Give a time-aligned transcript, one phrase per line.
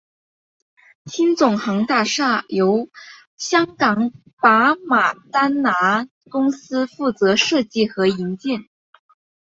[1.05, 2.89] 新总行大厦由
[3.37, 8.61] 香港巴马丹拿公司负责设计和营建。